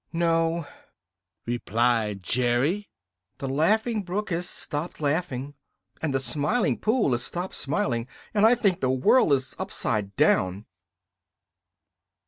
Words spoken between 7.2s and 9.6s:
stopped smiling, and I think the world is